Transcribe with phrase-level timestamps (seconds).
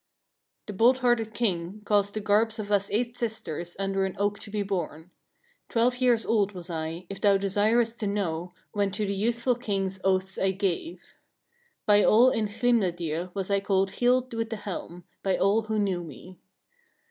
[0.61, 0.65] 6.
[0.65, 4.49] The bold hearted king caused the garbs of us eight sisters under an oak to
[4.49, 5.11] be borne.
[5.69, 9.91] Twelve years old was I, if thou desirest to know, when to the youthful king
[10.03, 11.01] oaths I gave.
[11.01, 11.07] 7.
[11.85, 16.03] By all in Hlymdalir I was called Hild with the helm, by all who knew
[16.03, 16.39] me.